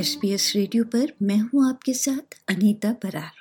[0.00, 3.32] S P S radio पर मैं हूँ आपके साथ अनीता बरार।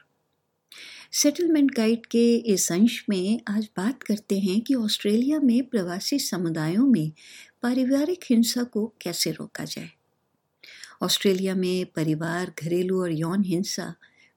[1.12, 6.88] सेटलमेंट गाइड के इस अंश में आज बात करते हैं कि ऑस्ट्रेलिया में प्रवासी समुदायों
[6.88, 7.12] में
[7.62, 9.90] पारिवारिक हिंसा को कैसे रोका जाए।
[11.02, 13.96] ऑस्ट्रेलिया में परिवार, घरेलू और यौन हिंसा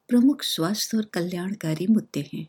[0.09, 2.47] प्रमुख स्वास्थ्य और कल्याणकारी मुद्दे हैं।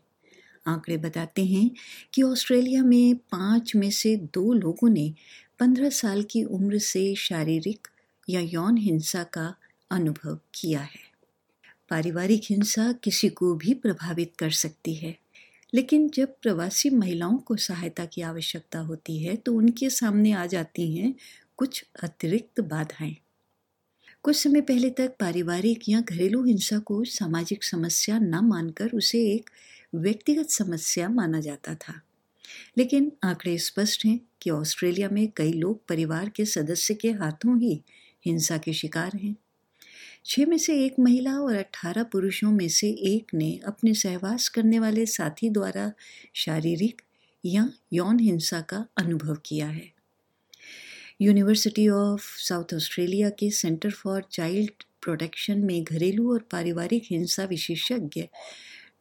[0.66, 1.70] आंकड़े बताते हैं
[2.14, 5.14] कि ऑस्ट्रेलिया में पाँच में से दो लोगों ने
[5.58, 7.88] पंद्रह साल की उम्र से शारीरिक
[8.30, 9.54] या यौन हिंसा का
[9.90, 11.00] अनुभव किया है।
[11.90, 15.16] पारिवारिक हिंसा किसी को भी प्रभावित कर सकती है,
[15.72, 20.96] लेकिन जब प्रवासी महिलाओं को सहायता की आवश्यकता होती है तो उनके सामने आ जाती
[20.96, 21.14] हैं
[21.56, 23.16] कुछ अतिरिक्त बाधाएँ।
[24.24, 29.50] कुछ समय पहले तक पारिवारिक या घरेलू हिंसा को सामाजिक समस्या न मानकर उसे एक
[29.94, 32.00] व्यक्तिगत समस्या माना जाता था।
[32.78, 37.82] लेकिन आंकड़े स्पष्ट हैं कि ऑस्ट्रेलिया में कई लोग परिवार के सदस्य के हाथों ही
[38.26, 39.36] हिंसा के शिकार हैं।
[40.26, 44.78] छः में से एक महिला और अठारह पुरुषों में से एक ने अपने सहवास करने
[44.78, 45.92] वाले साथी द्वारा
[46.34, 47.02] शारीरिक
[47.44, 49.92] या यौन हिंसा का अनुभव किया है।
[51.20, 58.22] यूनिवर्सिटी ऑफ़ साउथ ऑस्ट्रेलिया के सेंटर फॉर चाइल्ड प्रोटेक्शन में घरेलू और पारिवारिक हिंसा विशेषज्ञ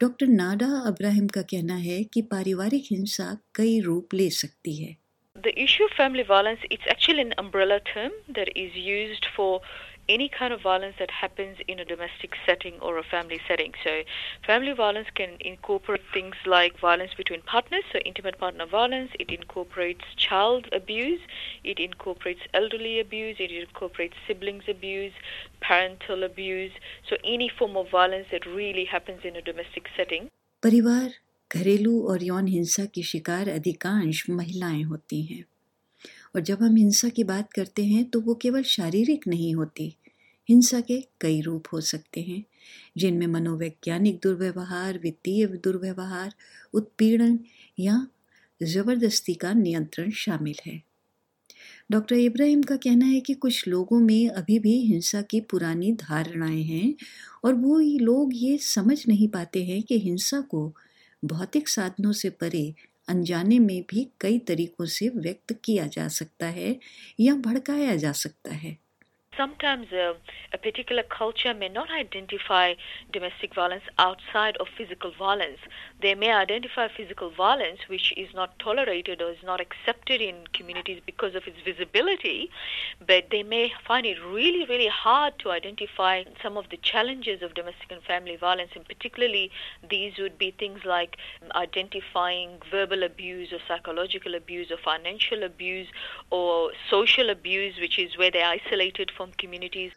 [0.02, 4.98] डॉक्टर नाडा अब्राहिम का कहना है कि पारिवारिक हिंसा कई रूप ले सकती है।
[5.36, 9.60] The issue of family violence, it's actually an umbrella term that is used for
[10.09, 13.73] any kind of violence that happens in a domestic setting or a family setting.
[13.85, 14.03] So,
[14.47, 20.05] family violence can incorporate things like violence between partners, so intimate partner violence, it incorporates
[20.17, 21.21] child abuse,
[21.63, 25.13] it incorporates elderly abuse, it incorporates siblings abuse,
[25.61, 26.73] parental abuse,
[27.09, 30.29] so any form of violence that really happens in a domestic setting.
[30.63, 31.11] परिवार
[31.57, 35.45] घरेलू और यौन हिंसा की शिकार अधिकांश महिलाएं होती हैं
[36.36, 39.96] और जब हम हिंसा की बात करते हैं तो वो केवल शारीरिक नहीं होती।
[40.50, 42.44] हिंसा के कई रूप हो सकते हैं,
[42.98, 46.34] जिनमें मनोवैज्ञानिक दुर्व्यवहार, वित्तीय दुर्व्यवहार,
[46.74, 47.40] उत्पीड़न
[47.80, 48.08] या
[48.62, 50.82] ज़बरदस्ती का नियंत्रण शामिल है।
[51.92, 56.64] डॉक्टर इब्राहिम का कहना है कि कुछ लोगों में अभी भी हिंसा की पुरानी धारणाएँ
[56.64, 56.94] हैं
[57.44, 60.74] और वो लोग ये समझ नहीं पाते हैं कि हिंसा को
[61.24, 62.74] भौतिक साधनों से परे
[63.08, 66.80] अनजाने में भी कई तरीकों से व्यक्त किया जा सकता है
[67.20, 68.78] या भड़काया जा सकता है।
[69.36, 70.14] Sometimes uh,
[70.54, 72.76] a particular culture may not identify
[73.12, 75.58] domestic violence outside of physical violence.
[76.02, 81.02] They may identify physical violence which is not tolerated or is not accepted in communities
[81.06, 82.52] because of its visibility,
[83.06, 87.56] but they may find it really, really hard to identify some of the challenges of
[87.56, 89.50] domestic and family violence, and particularly
[89.90, 91.18] these would be things like
[91.56, 95.88] identifying verbal abuse or psychological abuse or financial abuse
[96.30, 99.92] or social abuse, which is where they're isolated from from communities.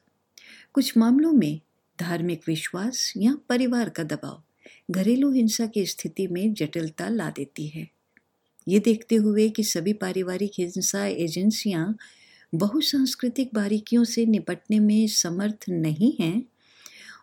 [0.73, 1.61] कुछ मामलों में
[2.01, 4.43] धार्मिक विश्वास या परिवार का दबाव
[4.91, 7.89] घरेलू हिंसा की स्थिति में जटिलता ला देती है।
[8.69, 11.97] ये देखते हुए कि सभी पारिवारिक हिंसा एजेंसियाँ
[12.55, 16.43] बहुसांस्कृतिक बारीकियों से निपटने में समर्थ नहीं हैं।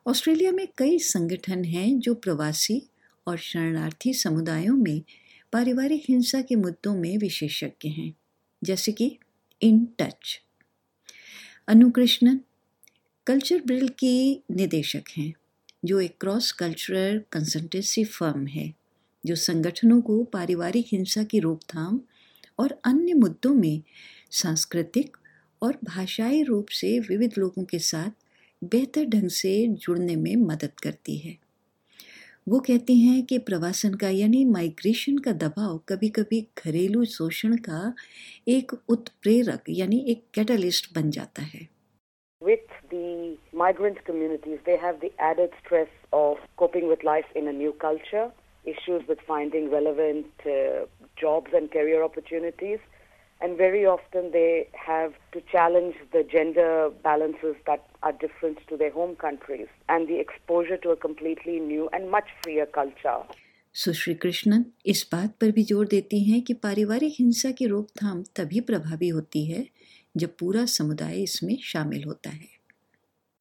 [0.08, 2.90] ऑस्ट्रेलिया में कई संगठन हैं जो प्रवासी
[3.28, 5.04] और शरणार्थी समुदायों में
[5.52, 8.14] पारिवारिक हिंसा के मुद्दों में विशेषज्ञ हैं,
[8.64, 9.20] जैसे कि
[9.62, 10.42] इन टच
[11.68, 12.40] अनुकृष्णन
[13.28, 15.34] कल्चर ब्रिल की निदेशक हैं,
[15.86, 18.74] जो एक क्रॉस कल्चरल कंसल्टेंसी फर्म है,
[19.26, 22.02] जो संगठनों को पारिवारिक हिंसा की रोकथाम
[22.60, 23.82] और अन्य मुद्दों में
[24.32, 25.18] सांस्कृतिक
[25.62, 28.12] और भाषाई रूप से विविध लोगों के साथ
[28.64, 31.38] बेहतर ढंग से जुड़ने में मदद करती है।
[32.50, 37.94] वो कहती हैं कि प्रवासन का यानी माइग्रेशन का दबाव कभी कभी घरेलू शोषण का
[38.48, 41.68] एक उत्प्रेरक यानी एक कैटलिस्ट बन जाता है
[42.42, 47.54] With the migrant communities, they have the added stress of coping with life in a
[47.60, 48.26] new culture,
[48.66, 50.82] issues with finding relevant uh,
[51.22, 52.84] jobs and career opportunities,
[53.43, 58.91] and very often they have to challenge the gender balances that are different to their
[58.91, 63.21] home countries and the exposure to a completely new and much freer culture.
[63.75, 68.61] सुश्री कृष्णन इस बात पर भी जोर देती हैं कि पारिवारिक हिंसा की रोकथाम तभी
[68.71, 69.65] प्रभावी होती है
[70.17, 72.57] जब पूरा समुदाय इसमें शामिल होता है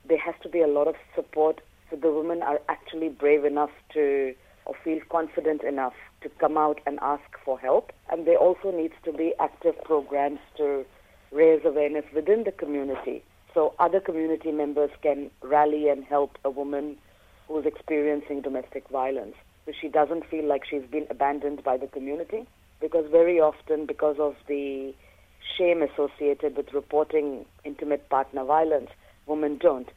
[0.05, 3.73] There has to be a lot of support so the women are actually brave enough
[3.95, 4.03] to
[4.67, 7.92] or feel confident enough to come out and ask for help.
[8.10, 10.84] And there also needs to be active programs to
[11.30, 13.22] raise awareness within the community
[13.54, 16.96] so other community members can rally and help a woman
[17.48, 19.34] who's experiencing domestic violence.
[19.66, 22.46] So she doesn't feel like she's been abandoned by the community
[22.80, 24.94] because very often because of the
[25.58, 28.90] shame associated with reporting intimate partner violence,
[29.26, 29.88] women don't.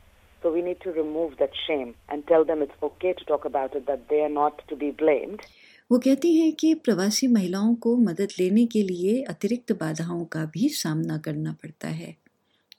[0.44, 3.75] So we need to remove that shame and tell them it's okay to talk about
[3.75, 5.42] it, that they are not to be blamed.
[5.92, 10.70] वो कहती हैं कि प्रवासी महिलाओं को मदद लेने के लिए अतिरिक्त बाधाओं का भी
[10.78, 12.16] सामना करना पड़ता है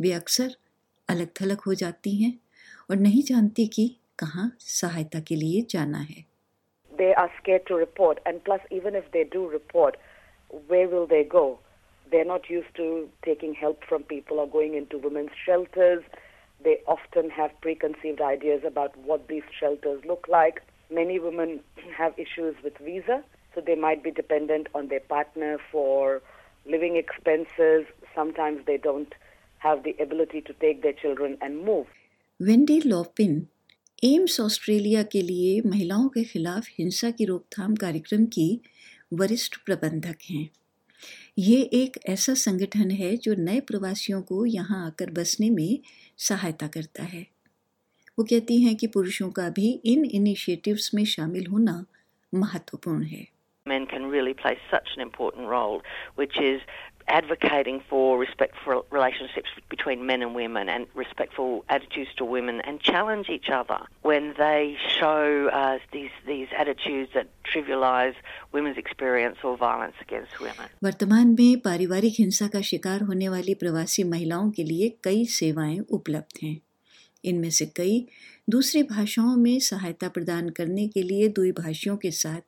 [0.01, 0.57] वे अक्सर
[1.09, 2.33] अलग थलग हो जाती हैं
[2.91, 3.87] और नहीं जानती कि
[4.19, 6.25] कहाँ सहायता के लिए जाना है
[6.93, 9.97] They are scared to report, and plus, even if they do report,
[10.71, 11.43] where will they go?
[12.13, 12.87] They're not used to
[13.27, 16.07] taking help from people or going into women's shelters.
[16.61, 20.63] They often have preconceived ideas about what these shelters look like.
[20.91, 21.61] Many women
[21.97, 23.25] have issues with visa,
[23.55, 26.23] so they might be dependent on their partner for
[26.67, 27.87] living expenses.
[28.15, 29.13] Sometimes they don't
[29.61, 31.87] have the ability to take their children and move.
[32.41, 33.47] Wendy Lopin
[34.05, 38.49] aims Australia के लिए महिलाओं के खिलाफ हिंसा की रोकथाम कार्यक्रम की
[39.13, 40.49] वरिष्ठ प्रबंधक हैं
[41.39, 45.79] ये एक ऐसा संगठन है जो नए प्रवासियों को यहाँ आकर बसने में
[46.29, 47.27] सहायता करता है
[48.19, 51.85] वो कहती हैं कि पुरुषों का भी इन इनिशिएटिव्स में शामिल होना
[52.33, 53.25] महत्वपूर्ण है
[53.67, 55.81] Men can really play such an important role,
[56.15, 56.61] which is
[57.09, 63.29] advocating for respectful relationships between men and women and respectful attitudes to women and challenge
[63.29, 68.15] each other when they show uh, these these attitudes that trivialize
[68.53, 70.71] women's experience or violence against women.
[70.85, 76.45] वर्तमान में पारिवारिक हिंसा का शिकार होने वाली प्रवासी महिलाओं के लिए कई सेवाएँ उपलब्ध
[76.45, 76.57] हैं
[77.27, 78.07] इनमें से कई
[78.49, 82.41] दूसरी भाषाओं में सहायता प्रदान करने के लिए द्विभाषियों के साथ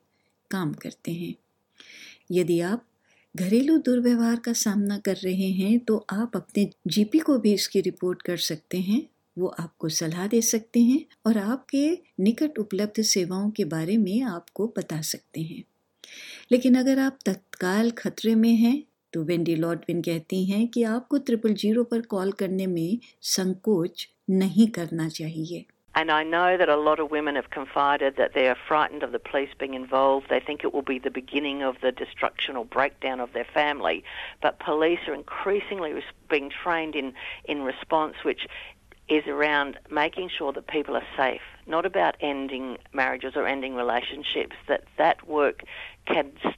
[0.50, 1.34] काम करते हैं।
[2.32, 2.84] यदि आप
[3.34, 8.22] घरेलू दुर्व्यवहार का सामना कर रहे हैं तो आप अपने जीपी को भी इसकी रिपोर्ट
[8.22, 9.02] कर सकते हैं।
[9.36, 11.88] वो आपको सलाह दे सकते हैं और आपके
[12.20, 15.62] निकट उपलब्ध सेवाओं के बारे में आपको बता सकते हैं।
[16.52, 18.82] लेकिन अगर आप तत्काल खतरे में हैं
[19.12, 22.98] तो वेंडी लॉडविन कहती हैं कि आपको ट्रिपल ज़ीरो पर कॉल करने में
[23.28, 25.65] संकोच नहीं करना चाहिए
[25.95, 29.11] And I know that a lot of women have confided that they are frightened of
[29.11, 30.27] the police being involved.
[30.27, 34.03] They think it will be the beginning of the destruction or breakdown of their family.
[34.41, 37.13] But police are increasingly res- being trained in,
[37.45, 38.47] in response, which
[39.07, 44.55] is around making sure that people are safe, not about ending marriages or ending relationships,
[44.67, 45.63] that that work
[46.07, 46.55] can s-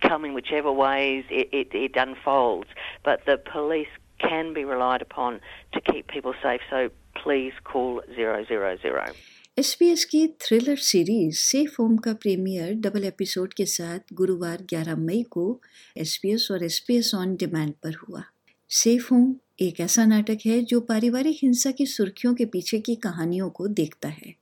[0.00, 2.70] come in whichever ways it, it, it unfolds.
[3.02, 3.88] But the police
[4.18, 5.40] can be relied upon
[5.72, 6.60] to keep people safe.
[6.70, 6.90] So
[7.27, 9.15] please call 000.
[9.57, 15.23] S की thriller series safe home का premiere double episode के साथ गुरुवार 11 मई
[15.23, 15.61] को
[15.97, 18.23] SPS और S on demand पर हुआ।
[18.69, 23.49] Safe home एक ऐसा नाटक है जो पारिवारिक हिंसा की सुर्खियों के पीछे की कहानियों
[23.49, 24.35] को देखता है।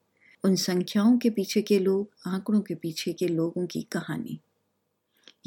[0.44, 4.40] उन संख्याओं के पीछे के लोग, आंकड़ों के पीछे के लोगों की कहानी।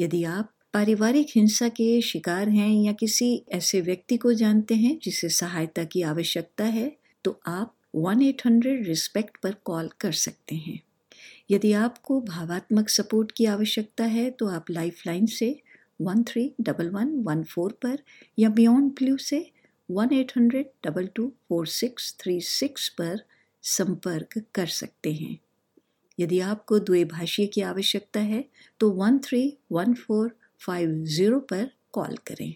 [0.00, 5.28] यदि आप पारिवारिक हिंसा के शिकार हैं या किसी ऐसे व्यक्ति को जानते हैं जिसे
[5.28, 10.80] सहायता की आवश्यकता है तो आप वन एट हंड्रेड रिस्पेक्ट पर कॉल कर सकते हैं।
[11.50, 15.48] यदि आपको भावात्मक सपोर्ट की आवश्यकता है तो आप लाइफलाइन से
[16.00, 17.98] one three double one one four पर
[18.38, 19.38] या बियॉन्ड ब्लू से
[19.88, 23.20] one eight hundred double two four six three six पर
[23.64, 25.38] संपर्क कर सकते हैं।
[26.18, 28.44] यदि आपको द्विभाषीय की आवश्यकता है
[28.80, 30.30] तो one three one four
[30.66, 32.54] five zero पर कॉल करें।